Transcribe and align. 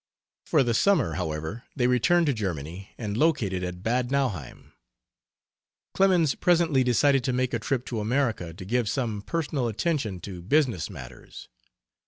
For 0.47 0.63
the 0.63 0.73
summer, 0.73 1.13
however, 1.13 1.63
they 1.75 1.85
returned 1.85 2.25
to 2.25 2.33
Germany, 2.33 2.89
and 2.97 3.15
located 3.15 3.63
at 3.63 3.83
Bad 3.83 4.09
Nauheim. 4.09 4.73
Clemens 5.93 6.33
presently 6.33 6.83
decided 6.83 7.23
to 7.23 7.31
make 7.33 7.53
a 7.53 7.59
trip 7.59 7.85
to 7.85 7.99
America 7.99 8.51
to 8.51 8.65
give 8.65 8.89
some 8.89 9.21
personal 9.21 9.67
attention 9.67 10.19
to 10.21 10.41
business 10.41 10.89
matters. 10.89 11.49